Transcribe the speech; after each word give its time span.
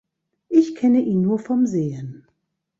Ich 0.49 0.73
kenne 0.73 1.01
ihn 1.01 1.21
nur 1.21 1.37
vom 1.37 1.67
Sehen. 1.67 2.25